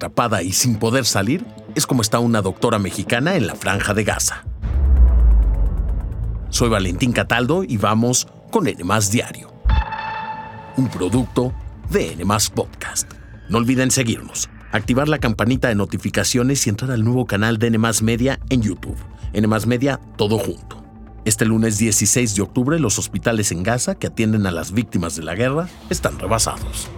atrapada 0.00 0.42
y 0.42 0.52
sin 0.52 0.76
poder 0.76 1.04
salir 1.04 1.44
es 1.74 1.86
como 1.86 2.00
está 2.00 2.20
una 2.20 2.40
doctora 2.40 2.78
mexicana 2.78 3.36
en 3.36 3.46
la 3.46 3.54
franja 3.54 3.92
de 3.92 4.04
Gaza. 4.04 4.44
Soy 6.48 6.70
Valentín 6.70 7.12
Cataldo 7.12 7.64
y 7.64 7.76
vamos 7.76 8.26
con 8.50 8.66
N 8.66 8.82
Diario, 9.12 9.52
un 10.78 10.88
producto 10.88 11.52
de 11.90 12.12
N 12.12 12.24
Podcast. 12.54 13.12
No 13.50 13.58
olviden 13.58 13.90
seguirnos, 13.90 14.48
activar 14.72 15.06
la 15.06 15.18
campanita 15.18 15.68
de 15.68 15.74
notificaciones 15.74 16.66
y 16.66 16.70
entrar 16.70 16.92
al 16.92 17.04
nuevo 17.04 17.26
canal 17.26 17.58
de 17.58 17.66
N 17.66 17.78
Media 18.02 18.40
en 18.48 18.62
YouTube. 18.62 18.96
N 19.34 19.46
Media, 19.66 20.00
todo 20.16 20.38
junto. 20.38 20.82
Este 21.26 21.44
lunes 21.44 21.76
16 21.76 22.36
de 22.36 22.42
octubre, 22.42 22.80
los 22.80 22.98
hospitales 22.98 23.52
en 23.52 23.62
Gaza 23.62 23.96
que 23.96 24.06
atienden 24.06 24.46
a 24.46 24.50
las 24.50 24.72
víctimas 24.72 25.14
de 25.14 25.24
la 25.24 25.34
guerra 25.34 25.68
están 25.90 26.18
rebasados. 26.18 26.88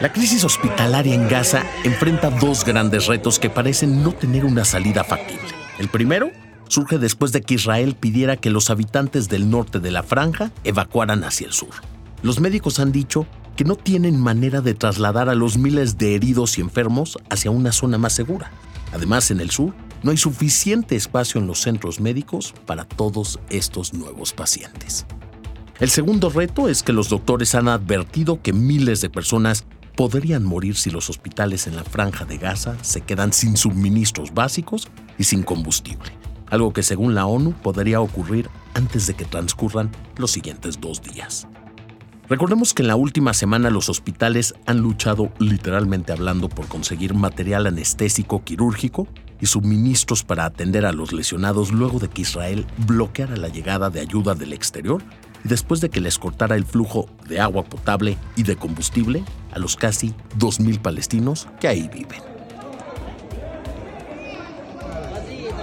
La 0.00 0.12
crisis 0.12 0.42
hospitalaria 0.42 1.14
en 1.14 1.28
Gaza 1.28 1.62
enfrenta 1.84 2.28
dos 2.28 2.64
grandes 2.64 3.06
retos 3.06 3.38
que 3.38 3.48
parecen 3.48 4.02
no 4.02 4.12
tener 4.12 4.44
una 4.44 4.64
salida 4.64 5.04
factible. 5.04 5.46
El 5.78 5.88
primero 5.88 6.32
surge 6.68 6.98
después 6.98 7.30
de 7.30 7.42
que 7.42 7.54
Israel 7.54 7.94
pidiera 7.94 8.36
que 8.36 8.50
los 8.50 8.70
habitantes 8.70 9.28
del 9.28 9.48
norte 9.48 9.78
de 9.78 9.92
la 9.92 10.02
franja 10.02 10.50
evacuaran 10.64 11.22
hacia 11.22 11.46
el 11.46 11.52
sur. 11.52 11.70
Los 12.22 12.40
médicos 12.40 12.80
han 12.80 12.90
dicho 12.90 13.26
que 13.54 13.64
no 13.64 13.76
tienen 13.76 14.18
manera 14.18 14.60
de 14.60 14.74
trasladar 14.74 15.28
a 15.28 15.36
los 15.36 15.58
miles 15.58 15.96
de 15.96 16.16
heridos 16.16 16.58
y 16.58 16.60
enfermos 16.60 17.16
hacia 17.30 17.52
una 17.52 17.70
zona 17.70 17.96
más 17.96 18.14
segura. 18.14 18.50
Además, 18.92 19.30
en 19.30 19.38
el 19.38 19.50
sur, 19.50 19.74
no 20.02 20.10
hay 20.10 20.16
suficiente 20.16 20.96
espacio 20.96 21.40
en 21.40 21.46
los 21.46 21.60
centros 21.60 22.00
médicos 22.00 22.52
para 22.66 22.84
todos 22.84 23.38
estos 23.48 23.94
nuevos 23.94 24.32
pacientes. 24.32 25.06
El 25.78 25.90
segundo 25.90 26.30
reto 26.30 26.68
es 26.68 26.82
que 26.82 26.92
los 26.92 27.08
doctores 27.08 27.54
han 27.54 27.68
advertido 27.68 28.42
que 28.42 28.52
miles 28.52 29.00
de 29.00 29.10
personas 29.10 29.64
podrían 29.96 30.44
morir 30.44 30.76
si 30.76 30.90
los 30.90 31.10
hospitales 31.10 31.66
en 31.66 31.76
la 31.76 31.84
franja 31.84 32.24
de 32.24 32.38
Gaza 32.38 32.76
se 32.82 33.00
quedan 33.00 33.32
sin 33.32 33.56
suministros 33.56 34.34
básicos 34.34 34.88
y 35.18 35.24
sin 35.24 35.42
combustible, 35.42 36.10
algo 36.50 36.72
que 36.72 36.82
según 36.82 37.14
la 37.14 37.26
ONU 37.26 37.52
podría 37.52 38.00
ocurrir 38.00 38.48
antes 38.74 39.06
de 39.06 39.14
que 39.14 39.24
transcurran 39.24 39.90
los 40.16 40.32
siguientes 40.32 40.80
dos 40.80 41.02
días. 41.02 41.46
Recordemos 42.28 42.72
que 42.72 42.82
en 42.82 42.88
la 42.88 42.96
última 42.96 43.34
semana 43.34 43.68
los 43.68 43.90
hospitales 43.90 44.54
han 44.64 44.78
luchado 44.78 45.30
literalmente 45.38 46.10
hablando 46.10 46.48
por 46.48 46.66
conseguir 46.68 47.12
material 47.12 47.66
anestésico 47.66 48.42
quirúrgico 48.42 49.06
y 49.42 49.46
suministros 49.46 50.24
para 50.24 50.46
atender 50.46 50.86
a 50.86 50.92
los 50.92 51.12
lesionados 51.12 51.70
luego 51.70 51.98
de 51.98 52.08
que 52.08 52.22
Israel 52.22 52.66
bloqueara 52.86 53.36
la 53.36 53.48
llegada 53.48 53.90
de 53.90 54.00
ayuda 54.00 54.34
del 54.34 54.54
exterior 54.54 55.02
y 55.44 55.48
después 55.48 55.80
de 55.80 55.90
que 55.90 56.00
les 56.00 56.18
cortara 56.18 56.56
el 56.56 56.64
flujo 56.64 57.08
de 57.28 57.40
agua 57.40 57.64
potable 57.64 58.16
y 58.36 58.42
de 58.42 58.56
combustible 58.56 59.24
a 59.52 59.58
los 59.58 59.76
casi 59.76 60.14
2.000 60.38 60.80
palestinos 60.80 61.48
que 61.60 61.68
ahí 61.68 61.88
viven. 61.88 62.20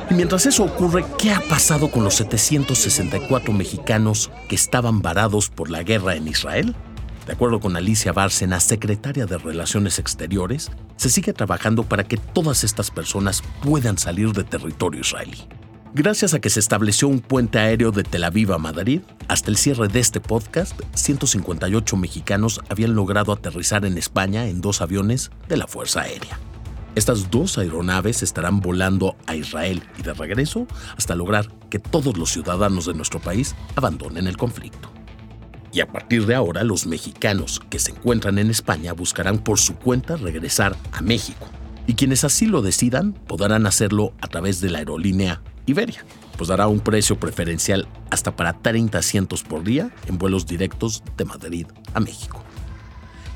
Y 0.10 0.14
mientras 0.14 0.46
eso 0.46 0.66
ocurre, 0.66 1.06
¿qué 1.18 1.32
ha 1.32 1.40
pasado 1.40 1.90
con 1.90 2.04
los 2.04 2.16
764 2.16 3.54
mexicanos 3.54 4.30
que 4.50 4.56
estaban 4.56 5.02
varados 5.02 5.50
por 5.50 5.70
la 5.70 5.84
guerra 5.84 6.16
en 6.16 6.28
Israel? 6.28 6.76
De 7.26 7.34
acuerdo 7.34 7.62
con 7.62 7.78
Alicia 7.78 8.12
Bárcena, 8.12 8.60
secretaria 8.60 9.26
de 9.26 9.38
Relaciones 9.38 10.00
Exteriores, 10.00 10.70
se 10.98 11.10
sigue 11.10 11.32
trabajando 11.32 11.84
para 11.84 12.04
que 12.04 12.18
todas 12.18 12.66
estas 12.66 12.92
personas 12.92 13.42
puedan 13.64 13.98
salir 13.98 14.34
de 14.34 14.44
territorio 14.44 15.00
israelí. 15.00 15.48
Gracias 15.94 16.34
a 16.34 16.40
que 16.40 16.50
se 16.50 16.62
estableció 16.62 17.10
un 17.10 17.20
puente 17.20 17.60
aéreo 17.60 17.92
de 17.92 18.04
Tel 18.04 18.24
Aviv 18.24 18.54
a 18.54 18.58
Madrid, 18.58 19.02
hasta 19.28 19.50
el 19.52 19.58
cierre 19.58 19.90
de 19.90 20.00
este 20.00 20.22
podcast, 20.22 20.80
158 20.94 21.98
mexicanos 21.98 22.62
habían 22.70 22.96
logrado 22.96 23.34
aterrizar 23.34 23.84
en 23.84 23.98
España 23.98 24.48
en 24.48 24.62
dos 24.62 24.80
aviones 24.80 25.32
de 25.50 25.58
la 25.58 25.68
Fuerza 25.68 26.04
Aérea. 26.04 26.40
Estas 26.96 27.30
dos 27.30 27.58
aeronaves 27.58 28.24
estarán 28.24 28.62
volando 28.62 29.18
a 29.28 29.36
Israel 29.36 29.84
y 30.00 30.04
de 30.04 30.14
regreso 30.14 30.66
hasta 30.96 31.14
lograr 31.14 31.50
que 31.70 31.80
todos 31.80 32.16
los 32.18 32.32
ciudadanos 32.32 32.86
de 32.86 32.94
nuestro 32.94 33.20
país 33.20 33.54
abandonen 33.76 34.28
el 34.28 34.38
conflicto. 34.38 34.90
Y 35.74 35.82
a 35.82 35.92
partir 35.92 36.26
de 36.26 36.36
ahora, 36.36 36.64
los 36.64 36.88
mexicanos 36.88 37.60
que 37.70 37.80
se 37.80 37.92
encuentran 37.92 38.40
en 38.40 38.50
España 38.50 38.94
buscarán 38.94 39.40
por 39.40 39.60
su 39.60 39.76
cuenta 39.76 40.16
regresar 40.16 40.78
a 40.94 41.02
México. 41.02 41.48
Y 41.86 41.96
quienes 41.96 42.24
así 42.24 42.46
lo 42.46 42.62
decidan 42.62 43.12
podrán 43.12 43.66
hacerlo 43.66 44.14
a 44.22 44.28
través 44.28 44.62
de 44.62 44.70
la 44.70 44.80
aerolínea 44.80 45.42
Iberia, 45.66 46.06
pues 46.38 46.50
dará 46.50 46.68
un 46.68 46.80
precio 46.80 47.20
preferencial 47.20 47.88
hasta 48.10 48.36
para 48.36 48.54
30 48.54 48.98
asientos 48.98 49.44
por 49.44 49.64
día 49.64 49.92
en 50.08 50.18
vuelos 50.18 50.46
directos 50.46 51.04
de 51.18 51.26
Madrid 51.26 51.68
a 51.94 52.00
México 52.00 52.44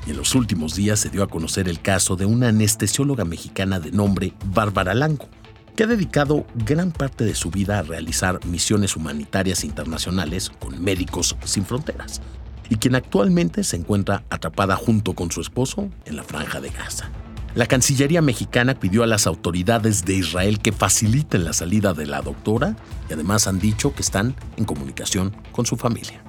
y 0.06 0.10
en 0.10 0.16
los 0.16 0.34
últimos 0.34 0.74
días 0.74 1.00
se 1.00 1.10
dio 1.10 1.22
a 1.22 1.28
conocer 1.28 1.68
el 1.68 1.80
caso 1.80 2.16
de 2.16 2.26
una 2.26 2.48
anestesióloga 2.48 3.24
mexicana 3.24 3.80
de 3.80 3.90
nombre 3.90 4.32
Bárbara 4.46 4.94
Lango, 4.94 5.28
que 5.74 5.82
ha 5.82 5.86
dedicado 5.86 6.46
gran 6.54 6.92
parte 6.92 7.24
de 7.24 7.34
su 7.34 7.50
vida 7.50 7.78
a 7.78 7.82
realizar 7.82 8.44
misiones 8.46 8.96
humanitarias 8.96 9.64
internacionales 9.64 10.50
con 10.50 10.82
Médicos 10.82 11.36
Sin 11.44 11.66
Fronteras, 11.66 12.22
y 12.68 12.76
quien 12.76 12.94
actualmente 12.94 13.64
se 13.64 13.76
encuentra 13.76 14.24
atrapada 14.30 14.76
junto 14.76 15.14
con 15.14 15.30
su 15.30 15.40
esposo 15.40 15.90
en 16.04 16.16
la 16.16 16.24
franja 16.24 16.60
de 16.60 16.70
Gaza. 16.70 17.10
La 17.56 17.64
Cancillería 17.64 18.20
mexicana 18.20 18.78
pidió 18.78 19.02
a 19.02 19.06
las 19.06 19.26
autoridades 19.26 20.04
de 20.04 20.12
Israel 20.12 20.60
que 20.60 20.72
faciliten 20.72 21.42
la 21.42 21.54
salida 21.54 21.94
de 21.94 22.04
la 22.04 22.20
doctora 22.20 22.76
y 23.08 23.14
además 23.14 23.46
han 23.46 23.58
dicho 23.58 23.94
que 23.94 24.02
están 24.02 24.36
en 24.58 24.66
comunicación 24.66 25.34
con 25.52 25.64
su 25.64 25.78
familia. 25.78 26.22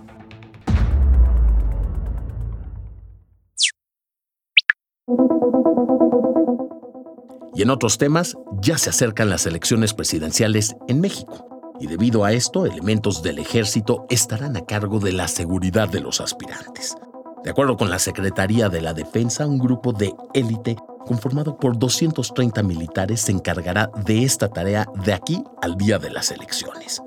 Y 7.53 7.61
en 7.61 7.71
otros 7.71 7.97
temas, 7.97 8.37
ya 8.61 8.77
se 8.77 8.89
acercan 8.89 9.29
las 9.29 9.45
elecciones 9.45 9.93
presidenciales 9.93 10.77
en 10.87 11.01
México. 11.01 11.45
Y 11.81 11.87
debido 11.87 12.23
a 12.23 12.31
esto, 12.31 12.65
elementos 12.65 13.21
del 13.21 13.39
ejército 13.39 14.05
estarán 14.09 14.55
a 14.55 14.65
cargo 14.65 14.99
de 14.99 15.11
la 15.11 15.27
seguridad 15.27 15.89
de 15.89 15.99
los 15.99 16.21
aspirantes. 16.21 16.95
De 17.43 17.49
acuerdo 17.49 17.75
con 17.75 17.89
la 17.89 17.99
Secretaría 17.99 18.69
de 18.69 18.79
la 18.79 18.93
Defensa, 18.93 19.45
un 19.45 19.59
grupo 19.59 19.91
de 19.91 20.13
élite 20.33 20.77
conformado 21.07 21.57
por 21.57 21.79
230 21.79 22.61
militares 22.61 23.21
se 23.21 23.31
encargará 23.31 23.89
de 24.05 24.23
esta 24.23 24.49
tarea 24.49 24.87
de 25.03 25.13
aquí 25.13 25.43
al 25.61 25.75
día 25.75 25.97
de 25.97 26.11
las 26.11 26.29
elecciones. 26.29 27.01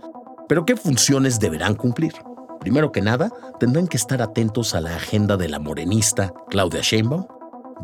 Pero 0.48 0.64
¿qué 0.64 0.74
funciones 0.74 1.38
deberán 1.38 1.76
cumplir? 1.76 2.14
Primero 2.58 2.90
que 2.90 3.00
nada, 3.00 3.30
tendrán 3.60 3.86
que 3.86 3.96
estar 3.96 4.20
atentos 4.20 4.74
a 4.74 4.80
la 4.80 4.96
agenda 4.96 5.36
de 5.36 5.48
la 5.48 5.60
morenista 5.60 6.32
Claudia 6.48 6.80
Sheinbaum, 6.82 7.26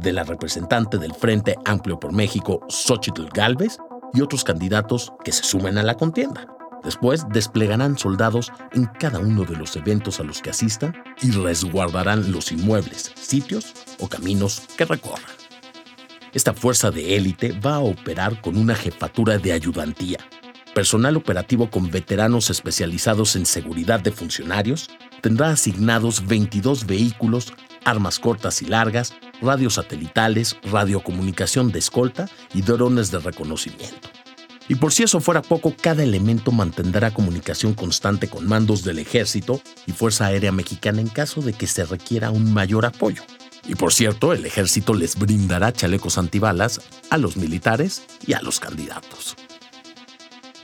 de 0.01 0.13
la 0.13 0.25
representante 0.25 0.99
del 0.99 1.15
Frente 1.15 1.57
Amplio 1.65 2.01
por 2.01 2.13
México, 2.13 2.61
Xochitl 2.69 3.29
Galvez, 3.33 3.79
y 4.13 4.21
otros 4.21 4.45
candidatos 4.45 5.13
que 5.25 5.33
se 5.33 5.45
sumen 5.45 5.79
a 5.79 5.83
la 5.83 5.95
contienda. 5.95 6.47
Después 6.83 7.27
desplegarán 7.31 7.99
soldados 7.99 8.53
en 8.73 8.87
cada 8.87 9.19
uno 9.19 9.45
de 9.45 9.57
los 9.57 9.75
eventos 9.77 10.21
a 10.21 10.23
los 10.23 10.41
que 10.41 10.51
asistan 10.51 10.95
y 11.21 11.31
resguardarán 11.33 12.31
los 12.31 12.53
inmuebles, 12.53 13.13
sitios 13.17 13.75
o 13.99 14.09
caminos 14.09 14.63
que 14.77 14.85
recorran. 14.85 15.46
Esta 16.37 16.53
fuerza 16.53 16.91
de 16.91 17.17
élite 17.17 17.53
va 17.53 17.77
a 17.77 17.81
operar 17.81 18.43
con 18.43 18.59
una 18.59 18.75
jefatura 18.75 19.39
de 19.39 19.55
ayudantía, 19.55 20.19
personal 20.75 21.17
operativo 21.17 21.71
con 21.71 21.91
veteranos 21.91 22.51
especializados 22.51 23.37
en 23.37 23.47
seguridad 23.47 24.01
de 24.01 24.13
funcionarios, 24.13 24.91
tendrá 25.23 25.49
asignados 25.49 26.27
22 26.27 26.85
vehículos, 26.85 27.55
armas 27.87 28.19
cortas 28.19 28.61
y 28.61 28.67
largas, 28.67 29.15
radios 29.41 29.77
satelitales, 29.77 30.59
radiocomunicación 30.71 31.73
de 31.73 31.79
escolta 31.79 32.29
y 32.53 32.61
drones 32.61 33.11
de 33.11 33.21
reconocimiento. 33.21 34.11
Y 34.69 34.75
por 34.75 34.93
si 34.93 35.05
eso 35.05 35.21
fuera 35.21 35.41
poco, 35.41 35.75
cada 35.81 36.03
elemento 36.03 36.53
mantendrá 36.53 37.13
comunicación 37.13 37.73
constante 37.73 38.29
con 38.29 38.47
mandos 38.47 38.85
del 38.85 38.99
Ejército 38.99 39.63
y 39.87 39.93
Fuerza 39.93 40.27
Aérea 40.27 40.53
Mexicana 40.53 41.01
en 41.01 41.09
caso 41.09 41.41
de 41.41 41.55
que 41.55 41.67
se 41.67 41.87
requiera 41.87 42.31
un 42.31 42.53
mayor 42.53 42.85
apoyo. 42.85 43.23
Y 43.69 43.75
por 43.75 43.93
cierto, 43.93 44.33
el 44.33 44.47
ejército 44.47 44.95
les 44.95 45.17
brindará 45.17 45.73
chalecos 45.73 46.19
antibalas 46.19 46.81
a 47.11 47.19
los 47.19 47.37
militares 47.37 48.03
y 48.27 48.35
a 48.35 48.43
los 48.43 48.61
candidatos. 48.61 49.37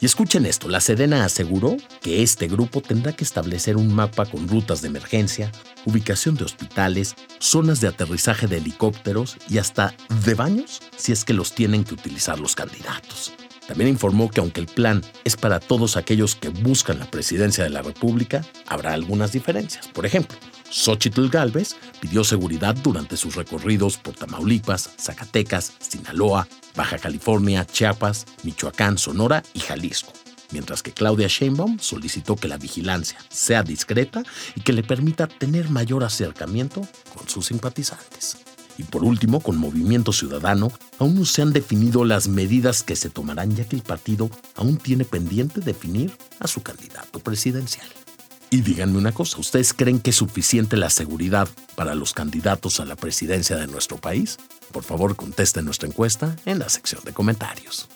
Y 0.01 0.07
escuchen 0.07 0.47
esto, 0.47 0.69
la 0.69 0.81
Sedena 0.81 1.25
aseguró 1.25 1.77
que 2.01 2.25
este 2.25 2.49
grupo 2.49 2.81
tendrá 2.81 3.13
que 3.13 3.23
establecer 3.23 3.77
un 3.77 3.95
mapa 3.95 4.27
con 4.27 4.49
rutas 4.49 4.83
de 4.83 4.89
emergencia, 4.89 5.53
ubicación 5.85 6.35
de 6.35 6.43
hospitales, 6.43 7.15
zonas 7.39 7.81
de 7.81 7.87
aterrizaje 7.87 8.49
de 8.49 8.57
helicópteros 8.57 9.37
y 9.49 9.59
hasta 9.59 9.95
de 10.25 10.35
baños 10.35 10.81
si 10.97 11.13
es 11.13 11.25
que 11.25 11.35
los 11.35 11.55
tienen 11.55 11.85
que 11.85 11.95
utilizar 11.95 12.41
los 12.41 12.57
candidatos. 12.57 13.33
También 13.69 13.91
informó 13.91 14.29
que 14.29 14.41
aunque 14.41 14.61
el 14.61 14.67
plan 14.67 15.03
es 15.23 15.37
para 15.37 15.61
todos 15.61 15.97
aquellos 15.97 16.35
que 16.35 16.49
buscan 16.49 16.99
la 16.99 17.09
presidencia 17.09 17.63
de 17.63 17.71
la 17.71 17.83
República, 17.83 18.45
habrá 18.67 18.93
algunas 18.93 19.31
diferencias. 19.31 19.87
Por 19.87 20.05
ejemplo, 20.05 20.37
Xochitl 20.73 21.29
Galvez 21.29 21.77
pidió 22.01 22.25
seguridad 22.25 22.75
durante 22.75 23.19
sus 23.19 23.37
recorridos 23.37 23.99
por 23.99 24.15
Tamaulipas, 24.15 24.89
Zacatecas, 24.99 25.75
Sinaloa, 25.79 26.49
Baja 26.75 26.99
California, 26.99 27.67
Chiapas, 27.67 28.25
Michoacán, 28.43 28.97
Sonora 28.97 29.43
y 29.53 29.61
Jalisco. 29.61 30.13
mientras 30.51 30.83
que 30.83 30.93
Claudia 30.93 31.29
Sheinbaum 31.29 31.79
solicitó 31.79 32.37
que 32.37 32.47
la 32.47 32.59
vigilancia 32.59 33.19
sea 33.31 33.63
discreta 33.63 34.23
y 34.55 34.61
que 34.61 34.75
le 34.75 34.83
permita 34.83 35.27
tener 35.27 35.71
mayor 35.71 36.05
acercamiento 36.05 36.87
con 37.15 37.27
sus 37.27 37.47
simpatizantes. 37.47 38.37
Y 38.77 38.83
por 38.85 39.03
último, 39.03 39.41
con 39.41 39.57
Movimiento 39.57 40.13
Ciudadano, 40.13 40.71
aún 40.99 41.15
no 41.15 41.25
se 41.25 41.41
han 41.41 41.55
definido 41.55 42.05
las 42.05 42.29
medidas 42.29 42.83
que 42.83 42.97
se 42.97 43.09
tomarán 43.09 43.57
ya 43.57 43.65
que 43.65 43.77
el 43.77 43.83
partido 43.83 44.31
aún 44.55 44.77
tiene 44.77 45.07
pendiente 45.07 45.61
definir 45.61 46.15
a 46.39 46.47
su 46.47 46.63
candidato 46.63 47.19
presidencial. 47.19 47.89
Y 48.53 48.61
díganme 48.61 48.99
una 48.99 49.13
cosa, 49.13 49.41
¿ustedes 49.41 49.73
creen 49.73 49.99
que 49.99 50.11
es 50.11 50.17
suficiente 50.17 50.77
la 50.77 50.91
seguridad 50.91 51.49
para 51.75 51.95
los 51.95 52.13
candidatos 52.13 52.81
a 52.81 52.85
la 52.85 52.97
presidencia 52.97 53.57
de 53.57 53.67
nuestro 53.67 53.97
país? 53.97 54.37
Por 54.73 54.85
favor, 54.85 55.17
contesten 55.17 55.65
nuestra 55.65 55.89
encuesta 55.89 56.37
en 56.45 56.59
la 56.59 56.69
sección 56.69 57.01
de 57.03 57.15
comentarios. 57.15 57.89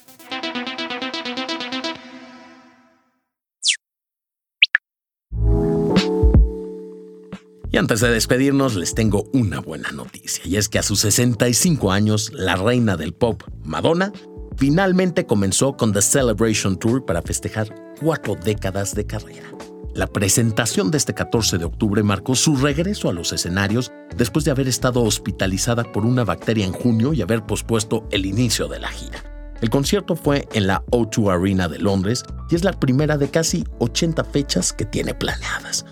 Y 7.70 7.76
antes 7.76 8.00
de 8.00 8.10
despedirnos, 8.10 8.76
les 8.76 8.94
tengo 8.94 9.28
una 9.34 9.60
buena 9.60 9.90
noticia, 9.90 10.46
y 10.46 10.56
es 10.56 10.70
que 10.70 10.78
a 10.78 10.82
sus 10.82 11.00
65 11.00 11.92
años, 11.92 12.32
la 12.32 12.56
reina 12.56 12.96
del 12.96 13.12
pop, 13.12 13.42
Madonna, 13.62 14.10
finalmente 14.56 15.26
comenzó 15.26 15.76
con 15.76 15.92
The 15.92 16.00
Celebration 16.00 16.78
Tour 16.78 17.04
para 17.04 17.20
festejar 17.20 17.74
cuatro 18.00 18.36
décadas 18.36 18.94
de 18.94 19.06
carrera. 19.06 19.55
La 19.96 20.06
presentación 20.06 20.90
de 20.90 20.98
este 20.98 21.14
14 21.14 21.56
de 21.56 21.64
octubre 21.64 22.02
marcó 22.02 22.34
su 22.34 22.54
regreso 22.54 23.08
a 23.08 23.14
los 23.14 23.32
escenarios 23.32 23.90
después 24.14 24.44
de 24.44 24.50
haber 24.50 24.68
estado 24.68 25.02
hospitalizada 25.02 25.90
por 25.90 26.04
una 26.04 26.22
bacteria 26.22 26.66
en 26.66 26.74
junio 26.74 27.14
y 27.14 27.22
haber 27.22 27.46
pospuesto 27.46 28.06
el 28.10 28.26
inicio 28.26 28.68
de 28.68 28.78
la 28.78 28.88
gira. 28.88 29.24
El 29.62 29.70
concierto 29.70 30.14
fue 30.14 30.46
en 30.52 30.66
la 30.66 30.84
O2 30.90 31.34
Arena 31.34 31.66
de 31.66 31.78
Londres 31.78 32.24
y 32.50 32.56
es 32.56 32.62
la 32.62 32.74
primera 32.74 33.16
de 33.16 33.30
casi 33.30 33.64
80 33.78 34.22
fechas 34.24 34.74
que 34.74 34.84
tiene 34.84 35.14
planeadas. 35.14 35.86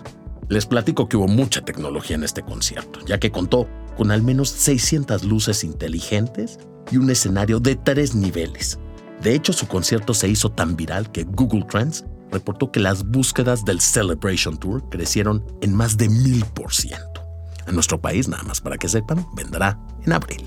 Les 0.49 0.67
platico 0.67 1.09
que 1.09 1.17
hubo 1.17 1.27
mucha 1.27 1.61
tecnología 1.61 2.15
en 2.15 2.25
este 2.25 2.43
concierto, 2.43 2.99
ya 3.07 3.19
que 3.19 3.31
contó 3.31 3.67
con 3.97 4.11
al 4.11 4.21
menos 4.21 4.49
600 4.49 5.23
luces 5.23 5.63
inteligentes 5.63 6.59
y 6.91 6.97
un 6.97 7.09
escenario 7.09 7.59
de 7.59 7.75
tres 7.75 8.13
niveles. 8.13 8.77
De 9.23 9.33
hecho, 9.33 9.51
su 9.51 9.67
concierto 9.67 10.13
se 10.13 10.27
hizo 10.29 10.51
tan 10.51 10.75
viral 10.75 11.11
que 11.11 11.23
Google 11.23 11.65
Trends 11.67 12.05
reportó 12.31 12.71
que 12.71 12.79
las 12.79 13.05
búsquedas 13.05 13.65
del 13.65 13.81
Celebration 13.81 14.57
Tour 14.57 14.89
crecieron 14.89 15.45
en 15.61 15.73
más 15.73 15.97
de 15.97 16.09
mil 16.09 16.45
por 16.45 16.73
ciento. 16.73 17.21
A 17.65 17.71
nuestro 17.71 17.99
país, 17.99 18.27
nada 18.27 18.43
más 18.43 18.61
para 18.61 18.77
que 18.77 18.87
sepan, 18.87 19.25
vendrá 19.35 19.79
en 20.05 20.13
abril. 20.13 20.43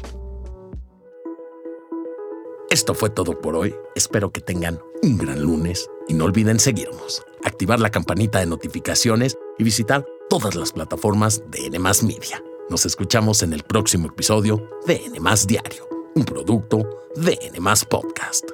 Esto 2.70 2.94
fue 2.94 3.10
todo 3.10 3.40
por 3.40 3.56
hoy. 3.56 3.74
Espero 3.94 4.30
que 4.30 4.40
tengan 4.40 4.78
un 5.02 5.16
gran 5.16 5.40
lunes 5.42 5.88
y 6.06 6.14
no 6.14 6.26
olviden 6.26 6.60
seguirnos, 6.60 7.24
activar 7.44 7.80
la 7.80 7.90
campanita 7.90 8.40
de 8.40 8.46
notificaciones 8.46 9.36
y 9.58 9.64
visitar 9.64 10.04
todas 10.28 10.54
las 10.54 10.72
plataformas 10.72 11.42
de 11.50 11.66
N 11.66 11.78
Media. 11.78 12.42
Nos 12.68 12.84
escuchamos 12.84 13.42
en 13.42 13.54
el 13.54 13.62
próximo 13.62 14.08
episodio 14.08 14.68
de 14.86 14.96
N 15.06 15.18
Diario, 15.46 15.88
un 16.14 16.24
producto 16.24 16.86
de 17.16 17.38
N 17.42 17.58
Podcast. 17.88 18.44